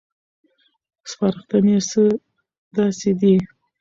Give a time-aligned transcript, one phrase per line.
[1.11, 2.03] سپارښتنې یې څه
[2.75, 3.35] داسې دي: